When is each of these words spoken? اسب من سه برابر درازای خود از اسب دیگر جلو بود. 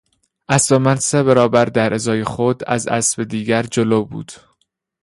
اسب 0.49 0.75
من 0.75 0.95
سه 0.95 1.23
برابر 1.23 1.65
درازای 1.65 2.23
خود 2.23 2.63
از 2.67 2.87
اسب 2.87 3.23
دیگر 3.23 3.63
جلو 3.63 4.05
بود. 4.05 4.31